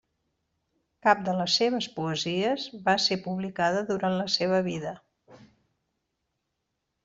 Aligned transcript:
Cap 1.07 1.19
de 1.27 1.35
les 1.39 1.57
seves 1.61 1.89
poesies 1.99 2.65
va 2.89 2.97
ser 3.05 3.19
publicada 3.27 3.87
durant 3.93 4.19
la 4.25 4.29
seva 4.39 4.65
vida. 4.73 4.99